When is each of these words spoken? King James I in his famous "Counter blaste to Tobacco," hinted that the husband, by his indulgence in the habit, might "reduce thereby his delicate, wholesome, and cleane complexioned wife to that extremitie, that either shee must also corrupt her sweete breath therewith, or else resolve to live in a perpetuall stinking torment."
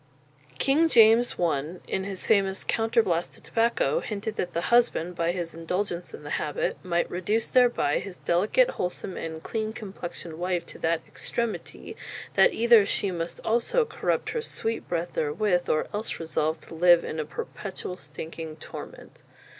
King 0.57 0.89
James 0.89 1.35
I 1.39 1.75
in 1.87 2.05
his 2.05 2.25
famous 2.25 2.63
"Counter 2.63 3.03
blaste 3.03 3.35
to 3.35 3.41
Tobacco," 3.43 3.99
hinted 3.99 4.35
that 4.35 4.53
the 4.53 4.69
husband, 4.73 5.15
by 5.15 5.31
his 5.31 5.53
indulgence 5.53 6.11
in 6.11 6.23
the 6.23 6.31
habit, 6.41 6.79
might 6.83 7.07
"reduce 7.07 7.47
thereby 7.47 7.99
his 7.99 8.17
delicate, 8.17 8.67
wholesome, 8.71 9.15
and 9.15 9.43
cleane 9.43 9.73
complexioned 9.73 10.39
wife 10.39 10.65
to 10.65 10.79
that 10.79 11.01
extremitie, 11.05 11.95
that 12.33 12.51
either 12.51 12.83
shee 12.83 13.11
must 13.11 13.41
also 13.45 13.85
corrupt 13.85 14.31
her 14.31 14.41
sweete 14.41 14.87
breath 14.87 15.13
therewith, 15.13 15.69
or 15.69 15.85
else 15.93 16.19
resolve 16.19 16.59
to 16.61 16.73
live 16.73 17.03
in 17.05 17.19
a 17.19 17.23
perpetuall 17.25 17.95
stinking 17.95 18.55
torment." 18.55 19.21